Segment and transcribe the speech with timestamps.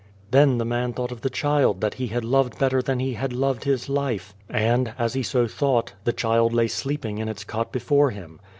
[0.31, 3.33] Then the man thought of the child that he had loved better than he had
[3.33, 7.71] loved his life, and, as he so thought, the child lay sleeping in its cot
[7.71, 8.39] before him.